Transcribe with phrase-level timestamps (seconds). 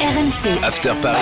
[0.00, 0.64] RMC.
[0.64, 1.20] After Paris.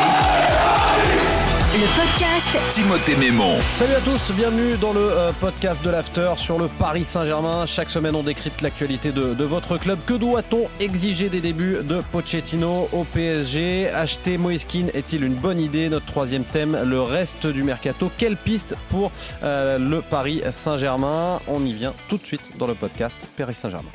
[1.75, 3.59] Le podcast Timothée Mémon.
[3.61, 7.67] Salut à tous, bienvenue dans le euh, podcast de l'After sur le Paris Saint-Germain.
[7.67, 9.99] Chaque semaine, on décrypte l'actualité de, de votre club.
[10.07, 15.89] Que doit-on exiger des débuts de Pochettino au PSG Acheter Moiskin est-il une bonne idée?
[15.89, 18.13] Notre troisième thème, le reste du mercato.
[18.17, 19.11] Quelle piste pour
[19.43, 21.41] euh, le Paris Saint-Germain?
[21.49, 23.91] On y vient tout de suite dans le podcast Paris Saint-Germain.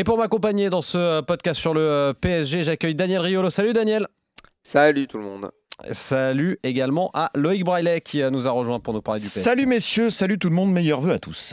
[0.00, 3.50] Et pour m'accompagner dans ce podcast sur le euh, PSG, j'accueille Daniel Riolo.
[3.50, 4.06] Salut Daniel.
[4.62, 5.50] Salut tout le monde.
[5.90, 9.40] Salut également à Loïc Braillet qui euh, nous a rejoint pour nous parler du PSG.
[9.40, 11.52] Salut messieurs, salut tout le monde, meilleurs vœux à tous.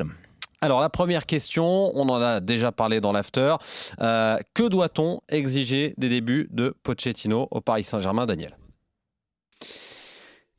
[0.62, 3.56] Alors la première question, on en a déjà parlé dans l'after.
[4.00, 8.56] Euh, que doit-on exiger des débuts de Pochettino au Paris Saint-Germain, Daniel?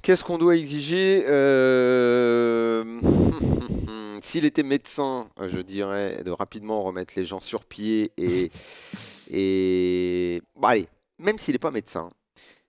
[0.03, 3.01] Qu'est-ce qu'on doit exiger euh...
[4.21, 8.51] S'il était médecin, je dirais de rapidement remettre les gens sur pied et.
[9.31, 10.43] et...
[10.55, 10.89] Bon, allez,
[11.19, 12.11] même s'il n'est pas médecin,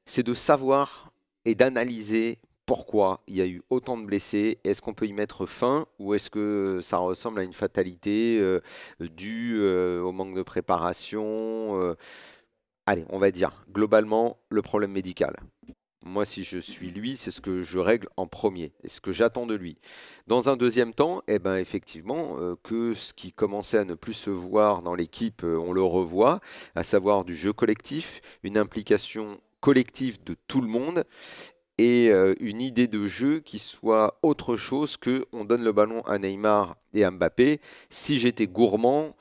[0.06, 1.12] c'est de savoir
[1.46, 4.60] et d'analyser pourquoi il y a eu autant de blessés.
[4.64, 8.60] Est-ce qu'on peut y mettre fin ou est-ce que ça ressemble à une fatalité euh,
[9.00, 11.96] due euh, au manque de préparation euh,
[12.86, 15.36] Allez, on va dire globalement le problème médical.
[16.08, 19.12] Moi, si je suis lui, c'est ce que je règle en premier et ce que
[19.12, 19.78] j'attends de lui.
[20.26, 24.14] Dans un deuxième temps, eh ben, effectivement, euh, que ce qui commençait à ne plus
[24.14, 26.40] se voir dans l'équipe, euh, on le revoit,
[26.76, 31.04] à savoir du jeu collectif, une implication collective de tout le monde
[31.78, 36.02] et euh, une idée de jeu qui soit autre chose que on donne le ballon
[36.04, 37.60] à Neymar et à Mbappé.
[37.90, 39.16] Si j'étais gourmand,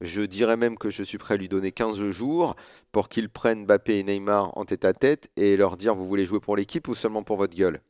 [0.00, 2.56] je dirais même que je suis prêt à lui donner 15 jours
[2.92, 6.24] pour qu'ils prennent Mbappé et Neymar en tête à tête et leur dire vous voulez
[6.24, 7.80] jouer pour l'équipe ou seulement pour votre gueule?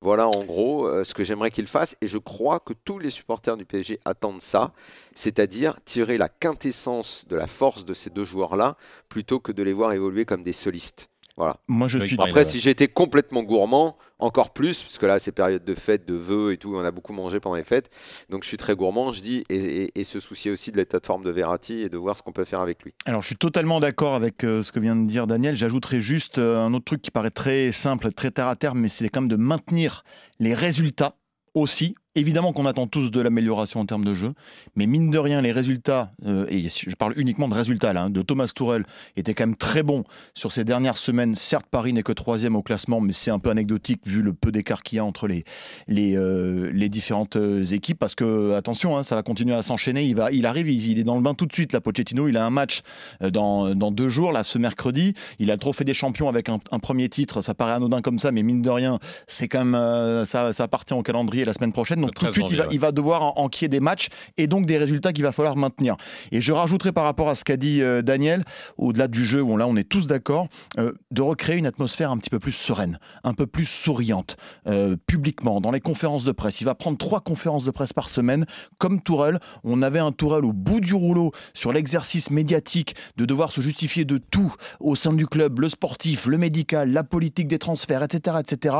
[0.00, 3.10] Voilà en gros euh, ce que j'aimerais qu'ils fassent et je crois que tous les
[3.10, 4.72] supporters du PSG attendent ça,
[5.12, 8.76] c'est-à-dire tirer la quintessence de la force de ces deux joueurs-là
[9.08, 11.10] plutôt que de les voir évoluer comme des solistes.
[11.38, 11.56] Voilà.
[11.68, 12.16] Moi je Oui, suis.
[12.20, 16.14] Après, si j'étais complètement gourmand, encore plus, parce que là, c'est période de fêtes, de
[16.14, 17.90] vœux et tout, on a beaucoup mangé pendant les fêtes.
[18.28, 20.98] Donc, je suis très gourmand, je dis, et, et- et se soucier aussi de l'état
[20.98, 22.92] de forme de Verratti et de voir ce qu'on peut faire avec lui.
[23.06, 25.56] Alors, je suis totalement d'accord avec euh, ce que vient de dire Daniel.
[25.56, 28.88] J'ajouterai juste euh, un autre truc qui paraît très simple, très terre à terre, mais
[28.88, 30.02] c'est quand même de maintenir
[30.40, 31.14] les résultats
[31.54, 31.94] aussi.
[32.18, 34.34] Évidemment qu'on attend tous de l'amélioration en termes de jeu,
[34.74, 38.10] mais mine de rien, les résultats, euh, et je parle uniquement de résultats là, hein,
[38.10, 38.84] de Thomas Tourel,
[39.16, 40.02] étaient quand même très bons
[40.34, 41.36] sur ces dernières semaines.
[41.36, 44.50] Certes, Paris n'est que troisième au classement, mais c'est un peu anecdotique vu le peu
[44.50, 45.44] d'écart qu'il y a entre les,
[45.86, 50.04] les, euh, les différentes euh, équipes, parce que, attention, hein, ça va continuer à s'enchaîner.
[50.04, 52.26] Il, va, il arrive, il, il est dans le bain tout de suite, là, Pochettino.
[52.26, 52.82] Il a un match
[53.20, 55.14] dans, dans deux jours, là, ce mercredi.
[55.38, 57.42] Il a le trophée des champions avec un, premier titre.
[57.42, 60.94] Ça paraît anodin comme ça, mais mine de rien, c'est quand même, ça, ça appartient
[60.94, 62.07] au calendrier la semaine prochaine.
[62.08, 64.46] Tout de 13 suite, il va, janvier, il va devoir en- enquiller des matchs et
[64.46, 65.96] donc des résultats qu'il va falloir maintenir.
[66.32, 68.44] Et je rajouterai par rapport à ce qu'a dit euh, Daniel,
[68.76, 70.48] au-delà du jeu, où là on est tous d'accord,
[70.78, 74.36] euh, de recréer une atmosphère un petit peu plus sereine, un peu plus souriante,
[74.66, 76.60] euh, publiquement, dans les conférences de presse.
[76.60, 78.46] Il va prendre trois conférences de presse par semaine,
[78.78, 79.38] comme Tourelle.
[79.64, 84.04] On avait un Tourelle au bout du rouleau sur l'exercice médiatique de devoir se justifier
[84.04, 88.36] de tout au sein du club, le sportif, le médical, la politique des transferts, etc.
[88.40, 88.76] etc.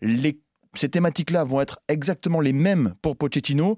[0.00, 0.38] Les
[0.74, 3.76] ces thématiques-là vont être exactement les mêmes pour Pochettino.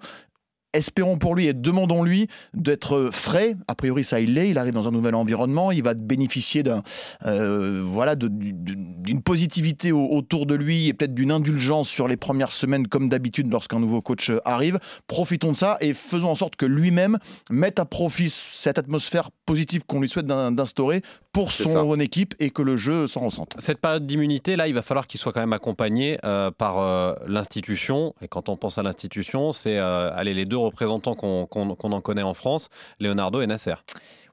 [0.72, 3.54] Espérons pour lui et demandons-lui d'être frais.
[3.68, 4.50] A priori, ça il l'est.
[4.50, 5.70] Il arrive dans un nouvel environnement.
[5.70, 6.82] Il va bénéficier d'un,
[7.26, 12.50] euh, voilà, d'une positivité au- autour de lui et peut-être d'une indulgence sur les premières
[12.50, 14.80] semaines, comme d'habitude lorsqu'un nouveau coach arrive.
[15.06, 17.18] Profitons de ça et faisons en sorte que lui-même
[17.50, 21.02] mette à profit cette atmosphère positive qu'on lui souhaite d'in- d'instaurer
[21.34, 22.02] pour son ça.
[22.02, 23.56] équipe et que le jeu s'en ressente.
[23.58, 27.12] Cette période d'immunité, là, il va falloir qu'il soit quand même accompagné euh, par euh,
[27.26, 28.14] l'institution.
[28.22, 32.22] Et quand on pense à l'institution, c'est euh, allez, les deux représentants qu'on en connaît
[32.22, 33.74] en France, Leonardo et Nasser.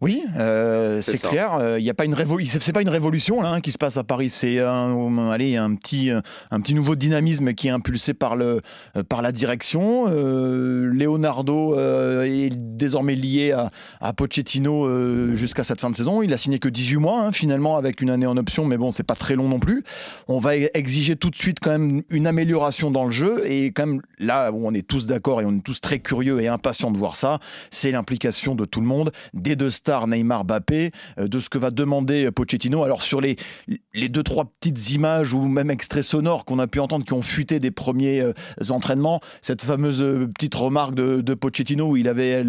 [0.01, 1.77] Oui, euh, C'est clair.
[1.77, 2.59] Il n'y a pas une révolution.
[2.61, 4.29] C'est pas une révolution là, hein, qui se passe à Paris.
[4.29, 8.61] C'est un, allez, un petit, un petit nouveau dynamisme qui est impulsé par le,
[8.97, 10.05] euh, par la direction.
[10.07, 16.21] Euh, Leonardo euh, est désormais lié à, à Pochettino euh, jusqu'à cette fin de saison.
[16.21, 18.91] Il a signé que 18 mois hein, finalement avec une année en option, mais bon,
[18.91, 19.83] c'est pas très long non plus.
[20.27, 23.85] On va exiger tout de suite quand même une amélioration dans le jeu et quand
[23.85, 26.91] même là où on est tous d'accord et on est tous très curieux et impatients
[26.91, 27.39] de voir ça,
[27.69, 31.57] c'est l'implication de tout le monde, des deux stars Neymar, Mbappé, euh, de ce que
[31.57, 32.83] va demander Pochettino.
[32.83, 33.37] Alors sur les,
[34.09, 37.59] deux trois petites images ou même extraits sonores qu'on a pu entendre qui ont fuité
[37.59, 38.33] des premiers euh,
[38.69, 42.43] entraînements, cette fameuse euh, petite remarque de, Pochettino où il avait,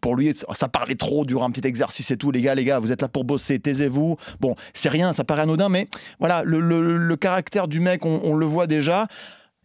[0.00, 2.30] pour lui, ça parlait trop durant un petit exercice et tout.
[2.30, 4.16] Les gars, les gars, vous êtes là pour bosser, taisez-vous.
[4.40, 5.88] Bon, c'est rien, ça paraît anodin, mais
[6.18, 9.08] voilà, le, caractère du mec, on le voit déjà.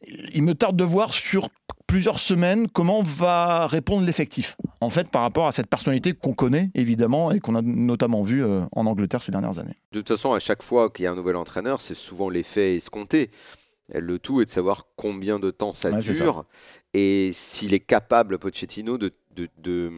[0.07, 1.50] Il me tarde de voir sur
[1.88, 4.56] plusieurs semaines comment va répondre l'effectif.
[4.80, 8.44] En fait, par rapport à cette personnalité qu'on connaît évidemment et qu'on a notamment vu
[8.44, 9.75] euh, en Angleterre ces dernières années.
[9.92, 12.75] De toute façon, à chaque fois qu'il y a un nouvel entraîneur, c'est souvent l'effet
[12.75, 13.30] escompté.
[13.94, 16.45] Le tout est de savoir combien de temps ça Ouais, dure
[16.94, 19.92] et s'il est capable, Pochettino, de, de, de,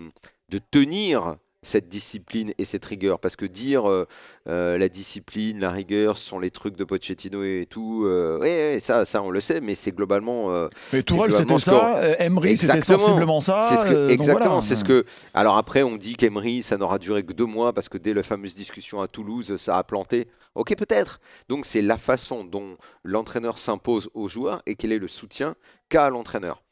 [0.50, 3.20] de tenir cette discipline et cette rigueur.
[3.20, 4.06] Parce que dire euh,
[4.48, 8.74] euh, la discipline, la rigueur, ce sont les trucs de Pochettino et tout, euh, ouais,
[8.74, 12.58] ouais, ça, ça on le sait, mais c'est globalement euh, Mais Tourelle, c'était ça, Emery,
[12.58, 13.62] c'était sensiblement ça.
[13.62, 14.62] Ce que, exactement, voilà.
[14.62, 15.06] c'est ce que.
[15.34, 18.24] Alors après, on dit qu'Emery, ça n'aura duré que deux mois parce que dès la
[18.24, 20.28] fameuse discussion à Toulouse, ça a planté.
[20.56, 21.20] Ok, peut-être.
[21.50, 25.56] Donc c'est la façon dont l'entraîneur s'impose aux joueurs et quel est le soutien
[25.90, 26.64] qu'a l'entraîneur.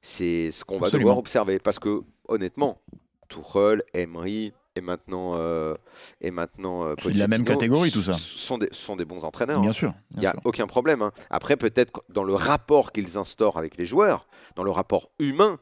[0.00, 2.80] C'est ce qu'on va devoir observer parce que honnêtement,
[3.28, 5.74] Tuchel, Emery et maintenant euh,
[6.20, 8.12] et maintenant euh, de la même catégorie, tout ça.
[8.12, 9.60] Sont des, sont des bons entraîneurs.
[9.60, 9.74] Bien hein.
[9.74, 9.94] sûr.
[10.14, 10.40] Il n'y a sûr.
[10.44, 11.02] aucun problème.
[11.02, 11.12] hein.
[11.30, 15.58] Après, peut-être dans le rapport qu'ils instaurent avec les joueurs, dans le rapport humain,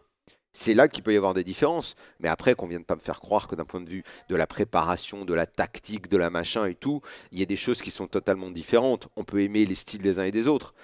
[0.57, 1.97] c'est là qu'il peut y avoir des différences.
[2.21, 4.47] Mais après, qu'on vienne pas me faire croire que d'un point de vue de la
[4.47, 7.01] préparation, de la tactique, de la machin et tout,
[7.33, 9.09] il y a des choses qui sont totalement différentes.
[9.17, 10.75] On peut aimer les styles des uns et des autres.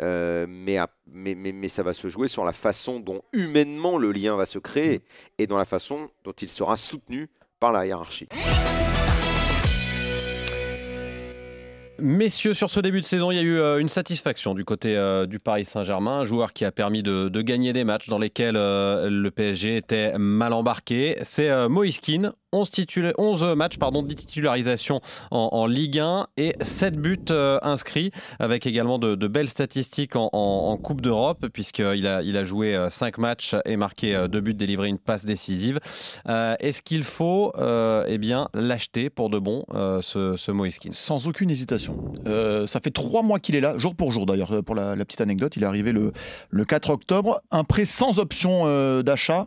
[0.00, 3.98] Euh, mais, à- mais, mais, mais ça va se jouer sur la façon dont humainement
[3.98, 5.02] le lien va se créer
[5.38, 7.28] et dans la façon dont il sera soutenu
[7.60, 8.28] par la hiérarchie.
[11.98, 14.94] Messieurs, sur ce début de saison, il y a eu euh, une satisfaction du côté
[14.94, 18.18] euh, du Paris Saint-Germain, un joueur qui a permis de, de gagner des matchs dans
[18.18, 21.16] lesquels le PSG était mal embarqué.
[21.22, 25.00] C'est Moïse Kean, 11, titula- 11 matchs, pardon, 10 titularisations
[25.30, 30.76] en, Ligue 1 et 7 buts euh, inscrits, avec également de, de belles statistiques en,
[30.82, 34.98] Coupe d'Europe, puisqu'il a, il a joué 5 matchs et marqué 2 buts, délivré une
[34.98, 35.80] passe décisive.
[36.28, 40.52] Euh, Est-ce qu'il faut euh, eh bien, l'acheter pour de bon, euh, ce, ce
[40.90, 42.12] Sans aucune hésitation.
[42.26, 45.20] Euh, ça fait trois mois qu'il est là, jour pour jour d'ailleurs, pour la, petite
[45.20, 45.54] anecdote.
[45.56, 46.12] Il est arrivé le,
[46.50, 49.46] le 4 octobre, un prêt sans option euh, d'achat.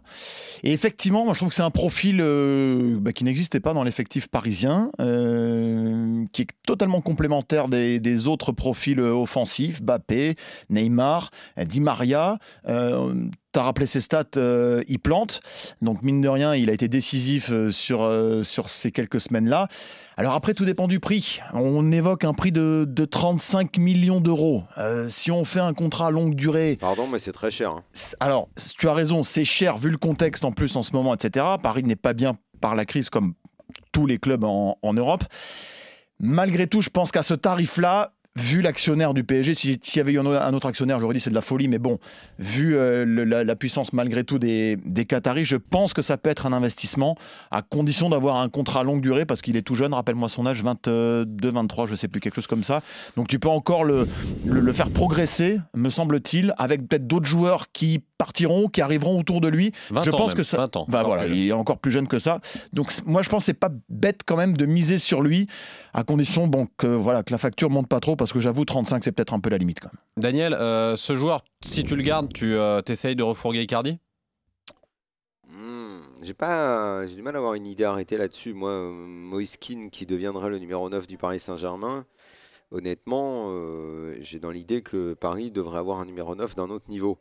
[0.64, 3.84] Et effectivement, moi je trouve que c'est un profil euh, bah, qui n'existait pas dans
[3.84, 10.36] l'effectif parisien, euh, qui est totalement complémentaire des, des autres profils euh, offensifs, Bappé,
[10.70, 12.38] Neymar, euh, Di Maria.
[12.68, 13.14] Euh,
[13.52, 15.42] T'as rappelé ses stats, euh, il plante.
[15.82, 19.68] Donc, mine de rien, il a été décisif sur, euh, sur ces quelques semaines-là.
[20.18, 21.40] Alors, après, tout dépend du prix.
[21.54, 24.66] On évoque un prix de, de 35 millions d'euros.
[24.78, 27.72] Euh, si on fait un contrat à longue durée, Pardon, mais c'est très cher.
[27.72, 27.84] hein.
[28.20, 31.44] alors, tu as raison, c'est cher vu le contexte en plus en ce moment, etc.
[31.64, 33.34] Paris n'est pas bien par la crise comme
[33.92, 35.24] tous les clubs en, Europe.
[36.20, 40.14] Malgré tout, je pense qu'à ce tarif-là, vu l'actionnaire du PSG, si- s'il y avait
[40.14, 41.98] eu un autre actionnaire, j'aurais dit c'est de la folie, mais bon,
[42.38, 46.18] vu euh, le- la, la puissance malgré tout des, des Qataris, je pense que ça
[46.18, 47.18] peut être un investissement
[47.52, 50.46] à condition d'avoir un contrat à longue durée parce qu'il est tout jeune, rappelle-moi son
[50.46, 52.82] âge, 22, 23, je sais plus, quelque chose comme ça.
[53.18, 54.08] Donc tu peux encore le,
[54.46, 59.42] le, le faire progresser, me semble-t-il, avec peut-être d'autres joueurs qui partiront, qui arriveront autour
[59.42, 59.72] de lui.
[59.92, 60.58] 20 je ans pense même, que ça.
[60.58, 60.86] 20 ans.
[60.88, 62.40] Bah Encore voilà, il est encore plus jeune que ça.
[62.74, 65.48] Donc moi je pense que c'est pas bête quand même de miser sur lui,
[65.94, 69.04] à condition bon que voilà que la facture monte pas trop, parce que j'avoue 35
[69.04, 70.02] c'est peut-être un peu la limite quand même.
[70.18, 73.98] Daniel, euh, ce joueur, si tu le gardes, tu euh, essayes de refourguer Icardi?
[75.48, 78.54] Hmm, j'ai pas, j'ai du mal à avoir une idée arrêtée là-dessus.
[78.54, 82.06] Moi, Moïse Kean qui deviendrait le numéro 9 du Paris Saint-Germain,
[82.72, 86.90] honnêtement, euh, j'ai dans l'idée que le Paris devrait avoir un numéro 9 d'un autre
[86.90, 87.18] niveau.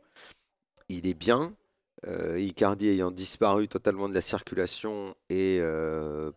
[0.89, 1.55] Il est bien,
[2.07, 6.31] euh, Icardi ayant disparu totalement de la circulation et euh,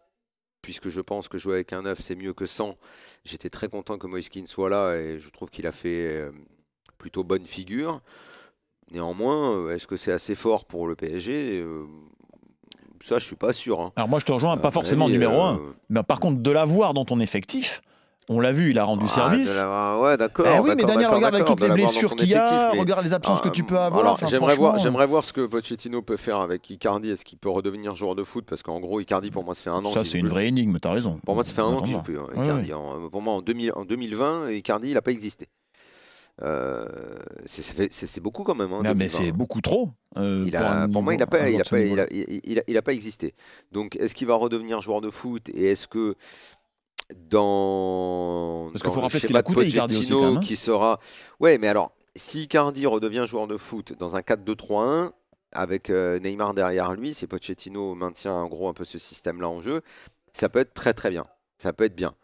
[0.62, 2.76] puisque je pense que jouer avec un 9 c'est mieux que sans,
[3.24, 6.30] j'étais très content que Moïse Kean soit là et je trouve qu'il a fait euh,
[6.98, 8.00] plutôt bonne figure.
[8.90, 11.84] Néanmoins, euh, est-ce que c'est assez fort pour le PSG Euh,
[13.04, 13.80] Ça, je suis pas sûr.
[13.80, 13.92] hein.
[13.96, 16.94] Alors moi je te rejoins, pas forcément numéro euh, 1, mais par contre de l'avoir
[16.94, 17.82] dans ton effectif,
[18.28, 19.48] on l'a vu, il a rendu ah, service.
[20.00, 20.46] Ouais, d'accord.
[20.48, 23.04] Eh oui, mais Daniel, regarde avec toutes les blessures qu'il y a, effectif, mais- regarde
[23.04, 24.00] les absences que tu peux Ah, avoir.
[24.02, 27.10] alors, enfin, j'aimerais voir, franchement, j'aimerais voir ce que Pochettino peut faire avec Icardi.
[27.10, 28.44] Est-ce qu'il peut redevenir joueur de foot?
[28.48, 29.92] Parce qu'en gros, Icardi, pour moi, ça fait un an.
[29.92, 30.30] Ça c'est une plus.
[30.30, 31.18] vraie énigme, t'as raison.
[31.24, 32.18] Pour moi, ça fait un an qu'il joue plus.
[32.18, 32.72] hein, Ouais, Icardi.
[32.72, 35.48] En- pour moi, en, 2000 en 2020, Icardi, il n'a pas existé.
[36.42, 36.86] Euh,
[37.44, 38.72] c'est- beaucoup quand même.
[38.72, 39.18] hein, Non, mais 2020.
[39.18, 39.90] c'est beaucoup trop.
[40.16, 41.60] euh, Il pour, a, un pour moi, il n'a pas, a a, il
[42.58, 43.34] a- il a pas existé.
[43.70, 46.14] Donc, est-ce qu'il va redevenir joueur de foot et est-ce que
[47.14, 50.36] dans, Parce qu'il faut le rappeler ce qu'il a coûté, Icardi, aussi, Pochettino quand même,
[50.38, 50.40] hein.
[50.40, 51.00] qui sera,
[51.40, 55.12] ouais, mais alors, si Icardi redevient joueur de foot dans un 4-2-3-1
[55.52, 59.60] avec euh, Neymar derrière lui, si Pochettino maintient en gros un peu ce système-là en
[59.60, 59.82] jeu,
[60.32, 61.24] ça peut être très très bien.
[61.58, 62.14] Ça peut être bien.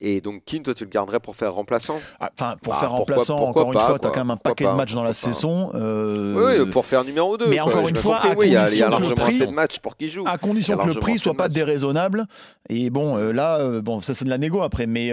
[0.00, 1.98] Et donc, Keane, toi, tu le garderais pour faire remplaçant?
[2.20, 4.30] Ah, Enfin, pour Bah, faire pourquoi- remplaçant, pourquoi encore une fois, tu as quand même
[4.30, 5.70] un paquet pas, de matchs dans la saison.
[5.74, 7.48] euh, Oui, pour faire numéro 2.
[7.48, 9.96] mais encore une fois, à oui, il y a, largement prix- assez de matchs pour
[9.96, 10.22] qu'il joue.
[10.24, 12.26] À condition que le prix soit pas déraisonnable.
[12.68, 15.10] Et bon, euh, là, euh, bon, ça c'est de la négo après, mais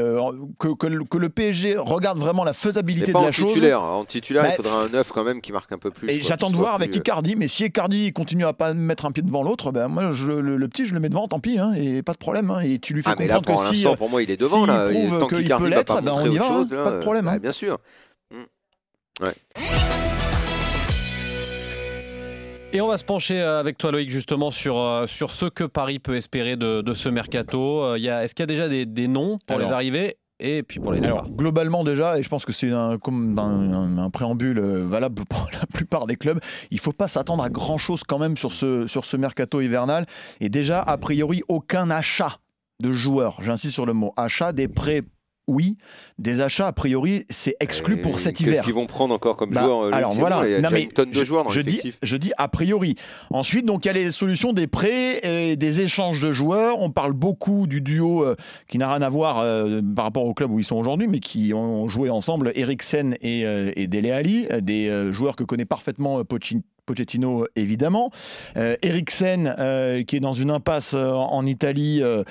[0.59, 3.47] que, que le, que le PSG regarde vraiment la faisabilité pas de en la chose.
[3.53, 3.81] titulaire.
[3.81, 6.09] En titulaire, Bah, il faudrait un 9 quand même qui marque un peu plus.
[6.11, 9.23] Et j'attends de voir avec Icardi, mais si Icardi continue à pas mettre un pied
[9.23, 12.13] devant l'autre, ben moi le, petit je le mets devant, tant pis, hein, et pas
[12.13, 12.51] de problème.
[12.51, 14.63] hein, et tu lui fais Ah, là, comprendre que si pour moi, il est devant.
[14.65, 14.89] s'il là.
[14.91, 17.25] prouve Tant qu'il peut l'être, montrer on y va, chose, hein, là, pas de problème,
[17.25, 17.37] bah, hein.
[17.39, 17.77] Bien sûr.
[22.73, 25.63] Et on va se pencher euh, avec toi Loïc justement sur, euh, sur ce que
[25.63, 27.83] Paris peut espérer de, de ce mercato.
[27.83, 29.69] Euh, il y a- Est-ce qu'il y a déjà des, des noms pour Alors.
[29.69, 32.71] les arrivées et puis pour les départs Alors, globalement déjà, et je pense que c'est
[32.71, 36.39] un, comme un, un- un préambule euh, valable pour la plupart des clubs,
[36.69, 40.05] il faut pas s'attendre à grand chose quand même sur ce, sur ce mercato hivernal.
[40.41, 42.39] Et déjà, a priori, aucun achat
[42.81, 45.01] de joueurs, j'insiste sur le mot achat, des prêts,
[45.47, 45.77] oui,
[46.17, 48.63] des achats, a priori, c'est exclu Et pour cet Qu'est-ce hiver.
[48.63, 50.83] qu'ils vont prendre encore comme Bah, joueur euh, alors voilà, Il y a Non, mais
[50.83, 52.95] une tonne de je, joueurs dans je dis, je dis a priori.
[53.29, 56.81] Ensuite, donc il y a les solutions des prêts et des échanges de joueurs.
[56.81, 58.35] On parle beaucoup du duo euh,
[58.67, 61.19] qui n'a rien à voir euh, par rapport au club où ils sont aujourd'hui, mais
[61.19, 66.21] qui ont joué ensemble, Eriksen et, euh, et Dele Alli, des joueurs que connaît parfaitement
[66.23, 68.11] Pochin- Pochettino évidemment.
[68.57, 72.23] Euh, Eriksen euh, qui est dans une impasse euh, en Italie euh,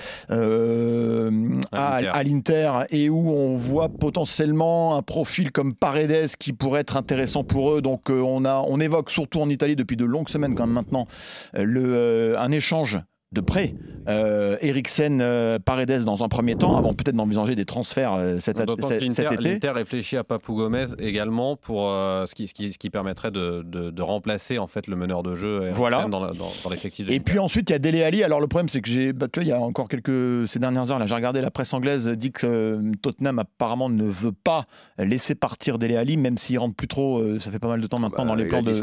[1.73, 2.71] À à, l'Inter.
[2.91, 7.83] et où on voit potentiellement un profil comme Paredes qui pourrait être intéressant pour eux.
[7.83, 11.07] Donc on, a, on évoque surtout en Italie depuis de longues semaines quand même maintenant
[11.55, 12.99] le, un échange
[13.35, 13.75] de prêt.
[14.07, 18.59] Euh, Eriksen, euh, Paredes dans un premier temps, avant peut-être d'envisager des transferts euh, cet,
[18.59, 19.43] cet- été.
[19.43, 23.31] l'Inter réfléchit à Papou Gomez également pour euh, ce, qui, ce, qui, ce qui permettrait
[23.31, 26.07] de, de- de remplacer en fait le meneur de jeu Eriksen Voilà.
[26.11, 28.23] dans, la- dans- dans l'effectif Et puis ensuite, il y a Dele Alli.
[28.23, 30.59] Alors le problème, c'est que j'ai, bah, tu vois, il y a encore quelques ces
[30.59, 34.33] dernières heures, là, j'ai regardé la presse anglaise dit que euh, Tottenham apparemment ne veut
[34.33, 34.67] pas
[34.99, 37.21] laisser partir Dele Alli, même s'il rentre plus trop.
[37.21, 38.81] euh, ça fait pas mal de temps maintenant Bah, dans les plans de, aussi,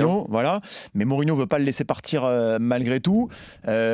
[0.00, 0.02] hein.
[0.06, 0.26] Mourinho.
[0.28, 0.60] Voilà.
[0.94, 3.28] Mais Mourinho veut pas le laisser partir euh, malgré tout.
[3.68, 3.85] Euh,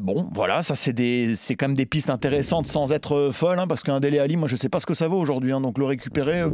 [0.00, 3.58] bon, voilà, ça c'est des, c'est quand même des pistes intéressantes sans être euh, folle,
[3.58, 5.52] hein, parce qu'un Dele Alli, moi je sais pas ce que ça vaut aujourd'hui.
[5.52, 6.50] hein, donc le récupérer, euh,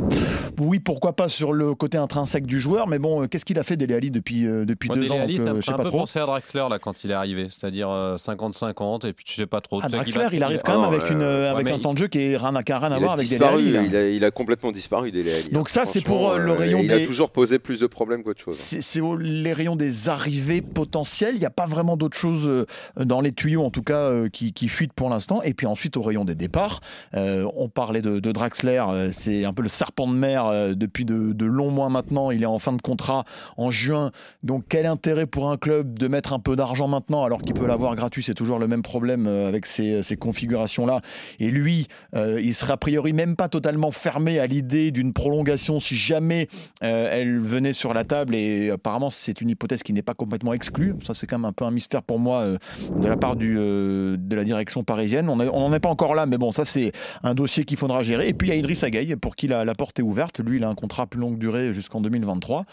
[0.61, 3.63] oui, pourquoi pas sur le côté intrinsèque du joueur, mais bon, euh, qu'est-ce qu'il a
[3.63, 5.73] fait Dele Alli depuis euh, depuis Moi, deux Dele ans donc, ça euh, Je sais
[5.73, 5.99] un pas peu trop.
[5.99, 9.47] penser à Draxler là quand il est arrivé, c'est-à-dire euh, 50-50 et puis tu sais
[9.47, 9.81] pas trop.
[9.83, 11.73] Ah, Draxler, il arrive quand Ah même non, avec, euh, une, euh, ouais, avec mais
[11.73, 13.83] un temps de jeu qui n'a rien, qui a rien à voir avec Alli, là.
[13.83, 15.51] il a, il a complètement disparu Dele Alli.
[15.51, 17.87] Donc ça, c'est pour, euh, le euh, rayon Il des- a toujours posé plus de
[17.87, 18.57] problèmes qu'autre chose.
[18.57, 21.35] C'est les rayons des arrivées potentielles.
[21.35, 24.29] Il n'y a pas vraiment d'autres choses euh, dans les tuyaux, en tout cas, euh,
[24.29, 25.43] qui, qui fuitent pour l'instant.
[25.43, 26.81] Et puis ensuite, au rayon des départs,
[27.15, 28.83] euh, on parlait de, de Draxler.
[28.89, 32.31] euh, c'est un peu le serpent de mer euh, depuis de, longs mois maintenant.
[32.31, 33.25] Il est en fin de contrat
[33.57, 34.11] en juin.
[34.43, 37.67] Donc, quel intérêt pour un club de mettre un peu d'argent maintenant alors qu'il peut
[37.67, 38.23] l'avoir gratuit?
[38.23, 41.01] C'est toujours le même problème euh, avec ces, ces configurations-là.
[41.41, 45.81] Et lui, euh, il serait a priori même pas totalement fermé à l'idée d'une prolongation
[45.81, 46.49] si jamais
[46.83, 48.35] euh, elle venait sur la table.
[48.35, 50.95] Et apparemment, c'est une hypothèse qui n'est pas complètement exclue.
[51.03, 52.59] Ça, c'est quand même un peu un mystère pour moi euh,
[52.97, 55.29] de la part du, euh, de la direction parisienne.
[55.29, 58.29] On n'en est pas encore là, mais bon, ça, c'est un dossier qu'il faudra gérer.
[58.29, 60.41] Et puis, il y a Idriss Gueye, pour qui la, la porte est ouverte.
[60.41, 62.65] Lui, il a un contrat plus longue durée jusqu'en 2023.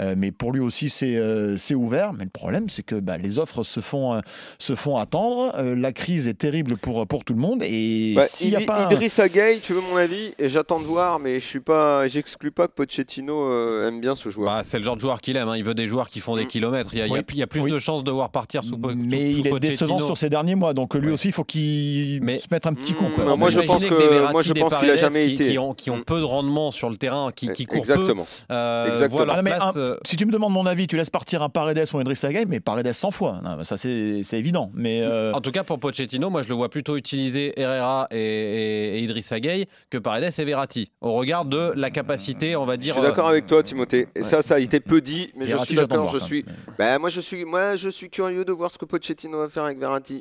[0.00, 2.12] Euh, mais pour lui aussi, c'est euh, c'est ouvert.
[2.12, 4.20] Mais le problème, c'est que bah, les offres se font, euh,
[4.58, 5.52] se font attendre.
[5.58, 7.62] Euh, la crise est terrible pour, pour tout le monde.
[7.62, 8.86] Et Bah, s'il y a Idi- pas.
[8.86, 10.32] un- Idrissa Gueye, tu veux mon avis?
[10.38, 14.14] Et j'attends de voir, mais je suis pas, j'exclus pas que Pochettino euh, aime bien
[14.14, 14.52] ce joueur.
[14.54, 15.48] Bah, c'est le genre de joueur qu'il aime.
[15.48, 15.56] hein.
[15.56, 16.48] Il veut des joueurs qui font des Mm.
[16.48, 16.90] kilomètres.
[16.92, 17.24] Il y a, il y a- Oui.
[17.32, 17.70] il y a plus Oui.
[17.70, 19.58] de chances de voir partir sous, mais il est Pochettino.
[19.58, 21.12] décevant sur ces derniers mois, donc lui Ouais.
[21.14, 23.08] aussi, il faut qu'il se mette un petit quoi.
[23.16, 25.50] bah, moi, je pense que moi, je pense qu'il a Paredes jamais qui, été.
[25.50, 26.04] qui ont, qui ont Mm.
[26.04, 27.92] peu de rendement sur le terrain, qui, qui courent peu.
[27.92, 28.26] Exactement.
[28.50, 29.16] Euh, Exactement.
[29.24, 31.42] voient leur mais place, un- euh, Si tu me demandes mon avis, tu laisses partir
[31.42, 33.40] un Paredes ou un Idriss Gueye, mais Paredes 100 fois.
[33.44, 34.70] Non, ça, c'est c'est évident.
[34.74, 38.16] Mais euh, En tout cas, pour Pochettino, moi je le vois plutôt utiliser Herrera et,
[38.18, 42.74] et, et Idrissa Gueye que Paredes et Verratti, au regard de la capacité, on va
[42.74, 42.94] Je dire.
[42.94, 44.08] suis d'accord euh, avec toi, Timothée.
[44.14, 44.22] Et ouais.
[44.24, 46.02] ça, ça a été peu dit, mais je suis d'accord.
[46.02, 46.44] voir, Je suis.
[46.78, 49.64] Bah, moi, je suis, moi, je suis curieux de voir ce que Pochettino va faire
[49.64, 50.14] avec Verratti.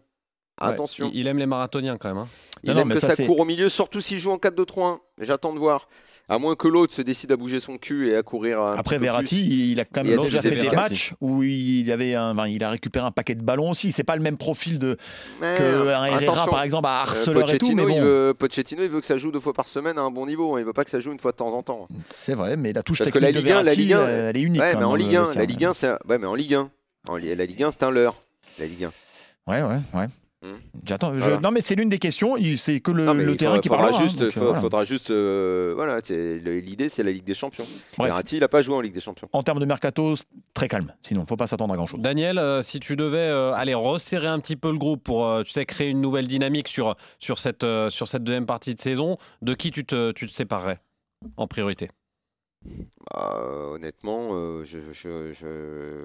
[0.62, 1.10] ouais, Attention.
[1.13, 2.17] il, il aime les marathoniens quand même.
[2.20, 2.27] hein.
[2.63, 4.38] Il Non, non, aime mais que ça, ça, court au milieu, surtout s'il joue en
[4.38, 5.00] 4-2-3-1.
[5.17, 5.88] Mais J'attends de voir.
[6.29, 9.38] À moins que l'autre se décide à bouger son cul et à courir Après Verratti,
[9.43, 9.48] plus.
[9.72, 12.48] il a quand Il même a déjà fait des matchs où il avait un, enfin,
[12.48, 13.91] il a récupéré un paquet de ballons aussi.
[13.91, 14.96] C'est pas le même profil de
[15.41, 18.05] Mais, que un Herrera par exemple à Euh, harceleur et tout, Pochettino, mais il bon,
[18.05, 20.55] veut, Pochettino, il veut que ça joue deux fois par semaine à un bon niveau.
[20.55, 20.60] hein.
[20.60, 21.88] Il veut pas que ça joue une fois de temps en temps.
[22.05, 22.55] c'est vrai.
[22.55, 24.41] Mais la touche Parce que la Ligue 1, la Verratti, Ligue 1, euh, elle est
[24.41, 24.62] unique.
[24.62, 25.41] Ouais, quand mais même en dans le Ligue 1, vestiaire.
[25.41, 26.70] la Ligue 1, c'est un- ouais, mais en Ligue 1.
[27.10, 28.15] En Li- La Ligue 1, c'est un leurre.
[28.60, 28.91] La Ligue 1.
[29.48, 30.08] Ouais, ouais, ouais.
[30.43, 30.55] Hmm.
[30.88, 31.13] J'attends.
[31.13, 31.39] je-.
[31.39, 32.36] Non, mais c'est l'une des questions.
[32.58, 34.00] C'est que le, Non, terrain faudra, qui faudra parlera.
[34.01, 34.60] hein, juste, donc, faut- voilà.
[34.60, 37.65] faudra juste, euh, voilà, l'idée c'est la Ligue des Champions.
[37.96, 38.10] Bref.
[38.10, 39.29] Verratti, il a pas joué en Ligue des Champions.
[39.34, 40.15] En termes de mercato,
[40.55, 40.93] très calme.
[41.03, 42.00] Sinon, faut pas s'attendre à grand chose.
[42.00, 45.43] Daniel, euh, si tu devais euh, aller resserrer un petit peu le groupe pour euh,
[45.43, 48.81] tu sais, créer une nouvelle dynamique sur, sur, cette, euh, sur cette deuxième partie de
[48.81, 50.79] saison, de qui tu te, tu te séparerais
[51.38, 51.89] en priorité?
[52.63, 54.63] Bah, honnêtement, euh,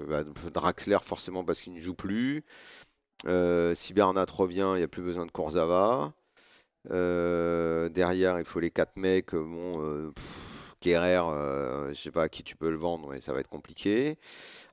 [0.07, 2.43] bah, Draxler forcément parce qu'il ne joue plus.
[3.25, 6.13] Euh, si Bernat revient, il n'y a plus besoin de Kurzawa.
[6.91, 9.35] Euh, derrière, il faut les quatre mecs.
[9.35, 10.11] Bon,
[10.79, 11.21] Kerrer,
[11.93, 14.17] je sais pas à qui tu peux le vendre, mais ça va être compliqué.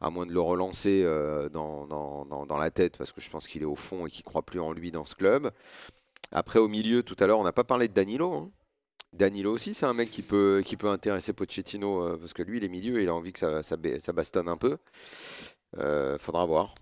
[0.00, 1.04] À moins de le relancer
[1.52, 4.60] dans la tête, parce que je pense qu'il est au fond et qu'il croit plus
[4.60, 5.50] en lui dans ce club.
[6.32, 8.32] Après, au milieu, tout à l'heure, on n'a pas parlé de Danilo.
[8.34, 8.50] hein.
[9.16, 12.60] Danilo aussi, c'est un mec qui peut, qui peut intéresser Pochettino, euh, parce que lui,
[12.60, 14.76] les milieux, il a envie que ça, ça, ba- ça bastonne un peu.
[15.78, 16.74] Euh, faudra voir.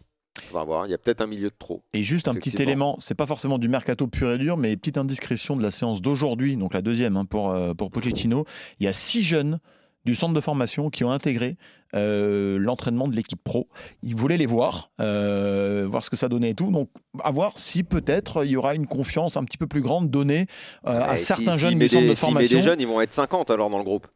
[0.48, 0.86] Faudra voir.
[0.86, 1.82] Il y a peut-être un milieu de trop.
[1.92, 4.96] Et juste un petit élément, c'est pas forcément du mercato pur et dur, mais petite
[4.96, 8.46] indiscrétion de la séance d'aujourd'hui, donc la deuxième hein, pour, euh, pour Pochettino.
[8.80, 9.60] Il y a six jeunes
[10.04, 11.56] du centre de formation qui ont intégré
[11.94, 13.68] euh, l'entraînement de l'équipe pro.
[14.02, 16.70] Ils voulaient les voir, euh, voir ce que ça donnait et tout.
[16.70, 16.88] Donc,
[17.22, 20.46] à voir si peut-être il y aura une confiance un petit peu plus grande donnée
[20.86, 22.58] euh, à si- certains jeunes met du centre des- de met formation.
[22.58, 24.06] des jeunes, ils vont être 50 alors dans le groupe.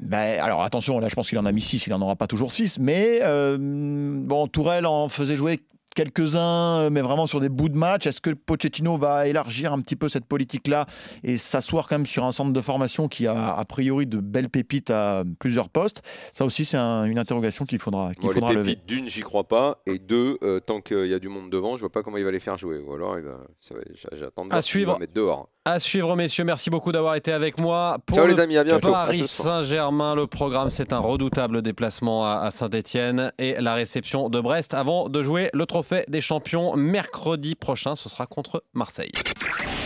[0.00, 2.26] Ben, alors attention, là je pense qu'il en a mis 6, il n'en aura pas
[2.26, 5.60] toujours 6, mais euh, bon, Tourelle en faisait jouer
[5.96, 8.06] quelques-uns, euh, mais vraiment sur des bouts de match.
[8.06, 10.86] Est-ce que Pochettino va élargir un petit peu cette politique-là
[11.24, 14.50] et s'asseoir quand même sur un centre de formation qui a a priori de belles
[14.50, 16.02] pépites à plusieurs postes?
[16.32, 18.74] Ça aussi, c'est un- une interrogation qu'il faudra, qu'il faudra les lever.
[18.76, 19.82] pépites, d'une, j'y crois pas.
[19.86, 22.24] Et deux, euh, tant qu'il y a du monde devant, je vois pas comment il
[22.24, 22.78] va les faire jouer.
[22.78, 23.38] Ou alors, il va-
[23.70, 23.80] va-
[24.12, 24.98] j'attends de À voir va suivre.
[24.98, 25.48] mettre dehors.
[25.68, 26.44] À suivre, messieurs.
[26.44, 27.98] Merci beaucoup d'avoir été avec moi.
[28.06, 28.92] Pour Ciao le les amis, à bientôt.
[28.92, 29.26] Paris.
[29.26, 35.08] Saint-Germain, le programme, c'est un redoutable déplacement à, Saint-Etienne et la réception de Brest avant
[35.08, 37.96] de jouer le trophée des champions mercredi prochain.
[37.96, 39.10] Ce sera contre Marseille.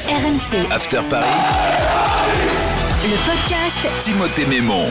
[0.06, 1.26] RMC, After Paris.
[3.02, 4.90] le podcast Timothée Mémon.